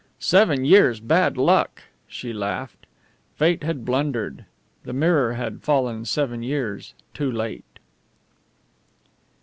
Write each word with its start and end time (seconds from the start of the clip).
Seven 0.17 0.65
years' 0.65 0.99
bad 0.99 1.37
luck! 1.37 1.83
She 2.07 2.33
laughed. 2.33 2.87
Fate 3.35 3.61
had 3.61 3.85
blundered. 3.85 4.45
The 4.83 4.93
mirror 4.93 5.33
had 5.33 5.61
fallen 5.61 6.05
seven 6.05 6.41
years 6.41 6.95
too 7.13 7.31
late. 7.31 7.77